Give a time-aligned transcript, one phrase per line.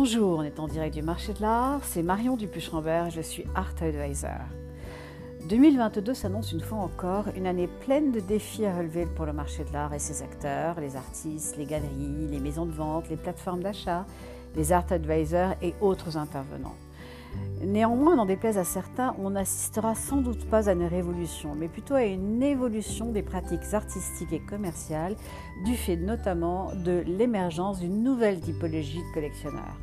[0.00, 3.74] Bonjour, on est en direct du marché de l'art, c'est Marion Dupuche-Rambert, je suis Art
[3.80, 4.46] Advisor.
[5.48, 9.64] 2022 s'annonce une fois encore une année pleine de défis à relever pour le marché
[9.64, 13.60] de l'art et ses acteurs, les artistes, les galeries, les maisons de vente, les plateformes
[13.60, 14.06] d'achat,
[14.54, 16.76] les art advisors et autres intervenants.
[17.60, 21.94] Néanmoins, n'en déplaise à certains, on n'assistera sans doute pas à une révolution, mais plutôt
[21.94, 25.16] à une évolution des pratiques artistiques et commerciales,
[25.64, 29.76] du fait notamment de l'émergence d'une nouvelle typologie de collectionneurs.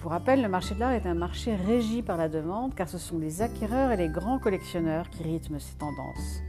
[0.00, 2.96] Pour rappel, le marché de l'art est un marché régi par la demande, car ce
[2.96, 6.40] sont les acquéreurs et les grands collectionneurs qui rythment ces tendances.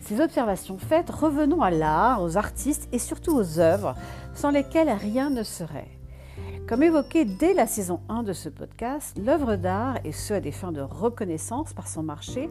[0.00, 3.94] Ces observations faites, revenons à l'art, aux artistes et surtout aux œuvres,
[4.32, 5.93] sans lesquelles rien ne serait.
[6.66, 10.50] Comme évoqué dès la saison 1 de ce podcast, l'œuvre d'art, et ce à des
[10.50, 12.48] fins de reconnaissance par son marché,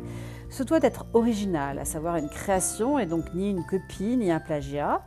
[0.52, 4.40] se doit d'être originale, à savoir une création et donc ni une copie ni un
[4.40, 5.04] plagiat.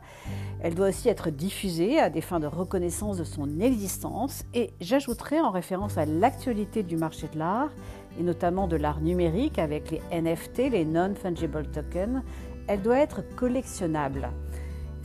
[0.59, 5.39] Elle doit aussi être diffusée à des fins de reconnaissance de son existence et j'ajouterai
[5.39, 7.71] en référence à l'actualité du marché de l'art
[8.19, 12.23] et notamment de l'art numérique avec les NFT, les non-fungible tokens,
[12.67, 14.27] elle doit être collectionnable.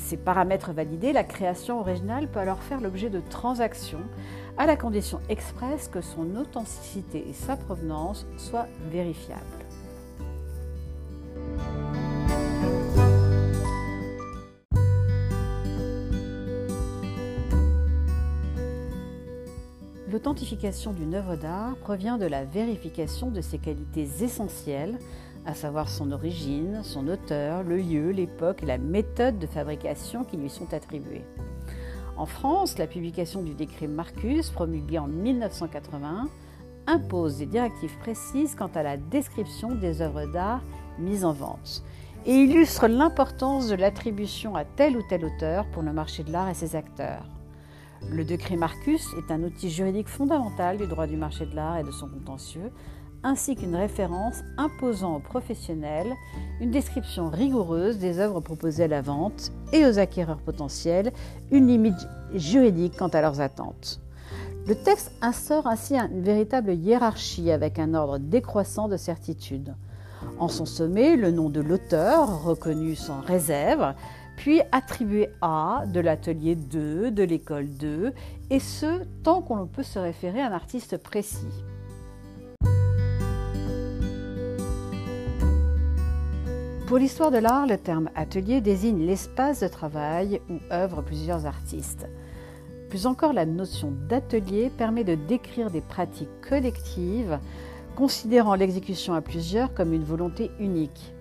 [0.02, 4.02] Ces paramètres validés, la création originale peut alors faire l'objet de transactions
[4.58, 9.40] à la condition expresse que son authenticité et sa provenance soient vérifiables.
[20.10, 24.98] L'authentification d'une œuvre d'art provient de la vérification de ses qualités essentielles
[25.46, 30.36] à savoir son origine, son auteur, le lieu, l'époque et la méthode de fabrication qui
[30.36, 31.24] lui sont attribuées.
[32.16, 36.28] En France, la publication du décret Marcus, promulgué en 1981,
[36.86, 40.62] impose des directives précises quant à la description des œuvres d'art
[40.98, 41.82] mises en vente
[42.24, 46.48] et illustre l'importance de l'attribution à tel ou tel auteur pour le marché de l'art
[46.48, 47.24] et ses acteurs.
[48.10, 51.84] Le décret Marcus est un outil juridique fondamental du droit du marché de l'art et
[51.84, 52.70] de son contentieux,
[53.24, 56.12] ainsi qu'une référence imposant aux professionnels
[56.60, 61.12] une description rigoureuse des œuvres proposées à la vente et aux acquéreurs potentiels
[61.50, 64.00] une limite juridique quant à leurs attentes.
[64.66, 69.74] Le texte instaure ainsi une véritable hiérarchie avec un ordre décroissant de certitude.
[70.38, 73.94] En son sommet, le nom de l'auteur, reconnu sans réserve,
[74.36, 78.12] puis attribué à de l'atelier 2, de l'école 2,
[78.50, 81.64] et ce, tant qu'on peut se référer à un artiste précis.
[86.92, 92.06] Pour l'histoire de l'art, le terme atelier désigne l'espace de travail où œuvrent plusieurs artistes.
[92.90, 97.38] Plus encore, la notion d'atelier permet de décrire des pratiques collectives,
[97.96, 101.14] considérant l'exécution à plusieurs comme une volonté unique.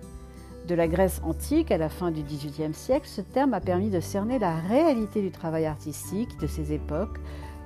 [0.68, 4.00] De la Grèce antique à la fin du XVIIIe siècle, ce terme a permis de
[4.00, 7.18] cerner la réalité du travail artistique de ces époques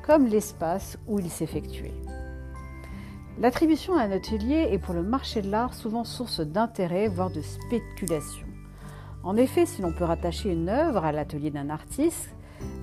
[0.07, 1.95] comme l'espace où il s'effectuait.
[3.39, 7.43] L'attribution à un atelier est pour le marché de l'art souvent source d'intérêt, voire de
[7.43, 8.47] spéculation.
[9.23, 12.31] En effet, si l'on peut rattacher une œuvre à l'atelier d'un artiste,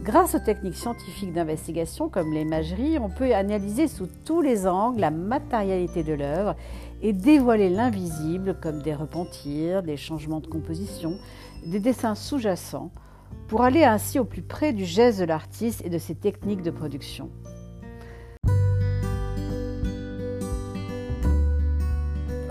[0.03, 5.09] grâce aux techniques scientifiques d'investigation comme l'imagerie, on peut analyser sous tous les angles la
[5.09, 6.55] matérialité de l'œuvre
[7.01, 11.17] et dévoiler l'invisible comme des repentirs, des changements de composition,
[11.65, 12.91] des dessins sous-jacents,
[13.47, 16.69] pour aller ainsi au plus près du geste de l'artiste et de ses techniques de
[16.69, 17.31] production.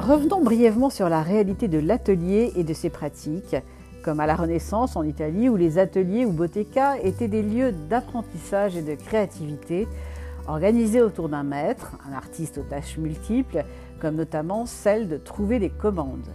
[0.03, 3.55] Revenons brièvement sur la réalité de l'atelier et de ses pratiques,
[4.03, 8.77] comme à la Renaissance en Italie où les ateliers ou bottega étaient des lieux d'apprentissage
[8.77, 9.87] et de créativité
[10.49, 13.65] organisés autour d'un maître, un artiste aux tâches multiples,
[14.01, 16.33] comme notamment celle de trouver des commandes.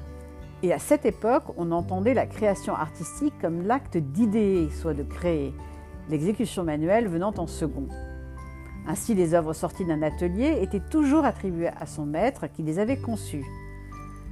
[0.63, 5.53] Et à cette époque, on entendait la création artistique comme l'acte d'idéer, soit de créer,
[6.09, 7.89] l'exécution manuelle venant en second.
[8.87, 12.97] Ainsi, les œuvres sorties d'un atelier étaient toujours attribuées à son maître qui les avait
[12.97, 13.45] conçues.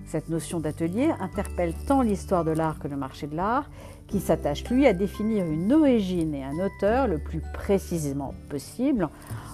[0.05, 3.69] Cette notion d'atelier interpelle tant l'histoire de l'art que le marché de l'art,
[4.07, 9.09] qui s'attache lui à définir une origine et un auteur le plus précisément possible,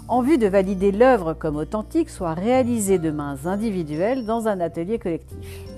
[0.07, 4.99] en vue de valider l'œuvre comme authentique soit réalisée de mains individuelles dans un atelier
[4.99, 5.70] collectif.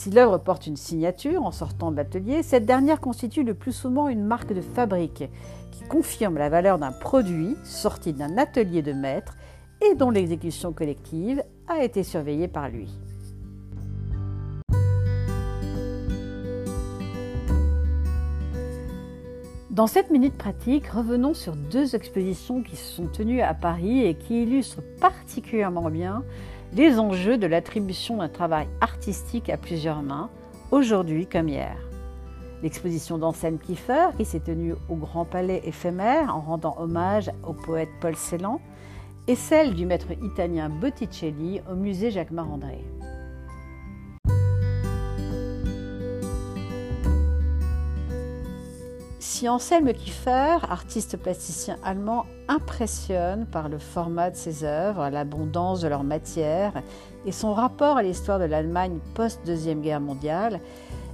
[0.00, 4.08] Si l'œuvre porte une signature en sortant de l'atelier, cette dernière constitue le plus souvent
[4.08, 5.24] une marque de fabrique
[5.70, 9.36] qui confirme la valeur d'un produit sorti d'un atelier de maître
[9.82, 12.88] et dont l'exécution collective a été surveillée par lui.
[19.68, 24.14] Dans cette minute pratique, revenons sur deux expositions qui se sont tenues à Paris et
[24.14, 26.24] qui illustrent particulièrement bien
[26.74, 30.30] les enjeux de l'attribution d'un travail artistique à plusieurs mains,
[30.70, 31.76] aujourd'hui comme hier.
[32.62, 37.88] l'exposition d'Anselme Kiefer qui s'est tenue au Grand Palais éphémère en rendant hommage au poète
[38.00, 38.60] Paul Celan,
[39.26, 42.84] et celle du maître italien Botticelli au musée Jacques Marandré.
[49.22, 55.88] Si Anselme Kiefer, artiste plasticien allemand, impressionne par le format de ses œuvres, l'abondance de
[55.88, 56.82] leur matière
[57.26, 60.58] et son rapport à l'histoire de l'Allemagne post-Deuxième Guerre mondiale,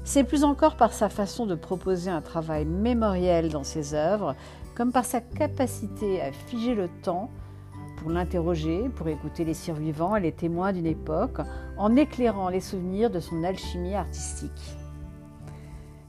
[0.04, 4.36] c'est plus encore par sa façon de proposer un travail mémoriel dans ses œuvres,
[4.76, 7.28] comme par sa capacité à figer le temps
[7.96, 11.40] pour l'interroger, pour écouter les survivants et les témoins d'une époque,
[11.76, 14.76] en éclairant les souvenirs de son alchimie artistique.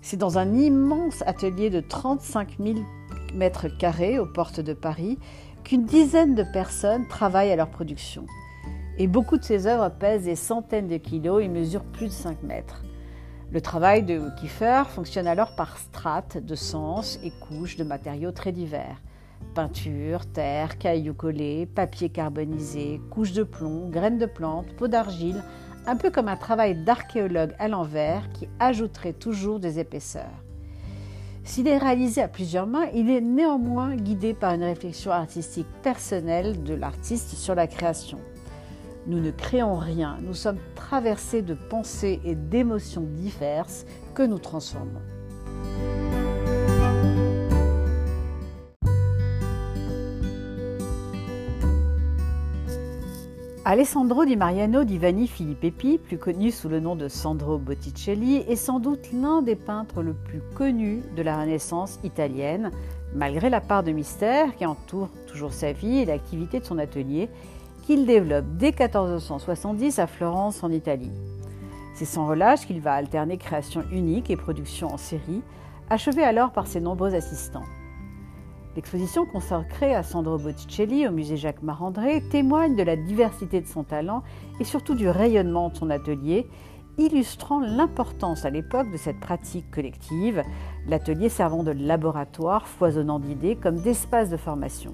[0.10, 2.80] C'est dans un immense atelier de 35 000
[3.34, 5.20] mètres carrés aux portes de Paris
[5.66, 8.26] qu'une dizaine de personnes travaillent à leur production.
[8.98, 12.42] Et beaucoup de ces œuvres pèsent des centaines de kilos et mesurent plus de 5
[12.44, 12.84] mètres.
[13.52, 18.54] Le travail de Kiefer fonctionne alors par strates de sens et couches de matériaux très
[18.54, 19.02] divers.
[19.56, 25.44] Peinture, terre, cailloux collés, papier carbonisé, couches de plomb, graines de plantes, peau d'argile,
[25.88, 30.44] un peu comme un travail d'archéologue à l'envers qui ajouterait toujours des épaisseurs.
[31.46, 36.62] S'il est réalisé à plusieurs mains, il est néanmoins guidé par une réflexion artistique personnelle
[36.64, 38.20] de l'artiste sur la création.
[39.08, 45.02] Nous ne créons rien, nous sommes traversés de pensées et d'émotions diverses que nous transformons.
[53.70, 58.56] Alessandro Di Mariano di Vanni Filippeppi, plus connu sous le nom de Sandro Botticelli, est
[58.56, 62.72] sans doute l'un des peintres le plus connus de la Renaissance italienne,
[63.14, 67.28] malgré la part de mystère qui entoure toujours sa vie et l'activité de son atelier,
[67.86, 71.12] qu'il développe dès 1470 à Florence en Italie.
[71.94, 75.42] C'est sans relâche qu'il va alterner création unique et production en série,
[75.90, 77.66] achevé alors par ses nombreux assistants.
[78.78, 83.84] L'exposition consacrée à Sandro Botticelli au musée Jacques Marandré témoigne de la diversité de son
[83.84, 84.22] talent
[84.60, 86.48] et surtout du rayonnement de son atelier,
[87.00, 90.44] illustrant l'importance à l'époque de cette pratique collective,
[90.86, 94.94] l'atelier servant de laboratoire foisonnant d'idées comme d'espace de formation.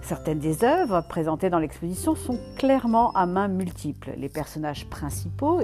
[0.00, 4.14] Certaines des œuvres présentées dans l'exposition sont clairement à mains multiples.
[4.16, 5.60] Les personnages principaux,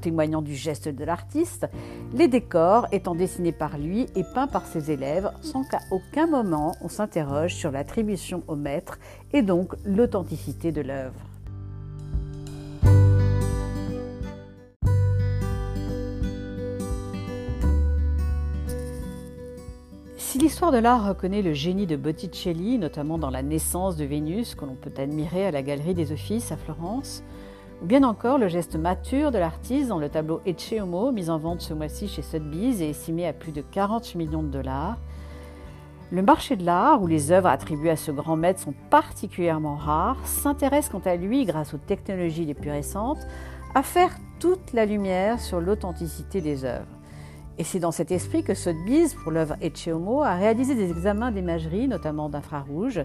[0.00, 1.66] témoignant du geste de l'artiste,
[2.14, 6.74] les décors étant dessinés par lui et peints par ses élèves, sans qu'à aucun moment
[6.80, 8.98] on s'interroge sur l'attribution au maître
[9.32, 11.20] et donc l'authenticité de l'œuvre.
[20.30, 24.54] Si l'histoire de l'art reconnaît le génie de Botticelli, notamment dans la naissance de Vénus,
[24.54, 27.24] que l'on peut admirer à la Galerie des Offices à Florence,
[27.82, 31.38] ou bien encore le geste mature de l'artiste dans le tableau Ecce Homo, mis en
[31.38, 34.98] vente ce mois-ci chez Sotheby's et estimé à plus de 40 millions de dollars,
[36.10, 40.26] le marché de l'art, où les œuvres attribuées à ce grand maître sont particulièrement rares,
[40.26, 43.26] s'intéresse quant à lui, grâce aux technologies les plus récentes,
[43.74, 46.86] à faire toute la lumière sur l'authenticité des œuvres.
[47.58, 51.88] Et c'est dans cet esprit que Sotheby's, pour l'œuvre Ecce a réalisé des examens d'imagerie,
[51.88, 53.04] notamment d'infrarouge,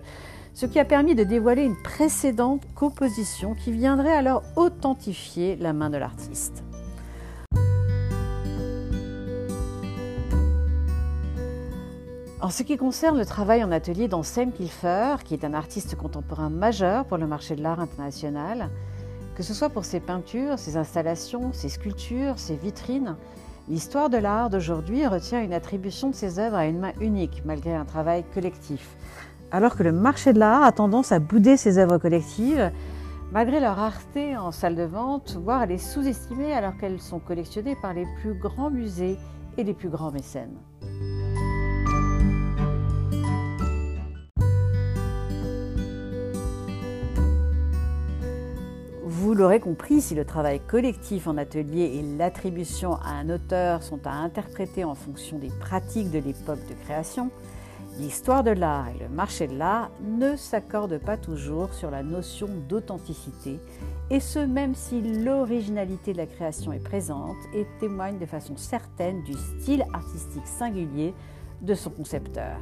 [0.54, 5.90] ce qui a permis de dévoiler une précédente composition qui viendrait alors authentifier la main
[5.90, 6.64] de l'artiste.
[12.42, 16.50] En ce qui concerne le travail en atelier d'Anselm Kilfer, qui est un artiste contemporain
[16.50, 18.70] majeur pour le marché de l'art international,
[19.36, 23.16] que ce soit pour ses peintures, ses installations, ses sculptures, ses vitrines,
[23.70, 27.74] L'histoire de l'art d'aujourd'hui retient une attribution de ses œuvres à une main unique, malgré
[27.74, 28.98] un travail collectif.
[29.54, 32.72] Alors que le marché de l'art a tendance à bouder ses œuvres collectives,
[33.32, 37.76] malgré leur rareté en salle de vente, voire à les sous-estimer alors qu'elles sont collectionnées
[37.80, 39.16] par les plus grands musées
[39.60, 40.58] et les plus grands mécènes.
[49.06, 54.00] Vous l'aurez compris, si le travail collectif en atelier et l'attribution à un auteur sont
[54.08, 57.30] à interpréter en fonction des pratiques de l'époque de création,
[58.00, 62.48] l'histoire de l'art et le marché de l'art ne s'accordent pas toujours sur la notion
[62.68, 63.60] d'authenticité,
[64.10, 69.24] et ce même si l'originalité de la création est présente et témoigne de façon certaine
[69.24, 71.14] du style artistique singulier
[71.62, 72.58] de son concepteur.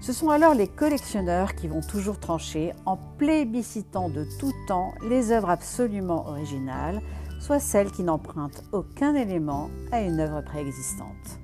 [0.00, 5.30] Ce sont alors les collectionneurs qui vont toujours trancher en plébiscitant de tout temps les
[5.30, 7.00] œuvres absolument originales,
[7.38, 11.41] soit celles qui n'empruntent aucun élément à une œuvre préexistante.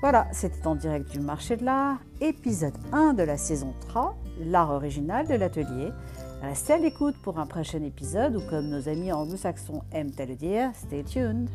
[0.00, 4.70] Voilà, c'était en direct du marché de l'art, épisode 1 de la saison 3, l'art
[4.70, 5.90] original de l'atelier.
[6.40, 10.36] Restez à l'écoute pour un prochain épisode ou comme nos amis anglo-saxons aiment à le
[10.36, 11.50] dire, stay tuned.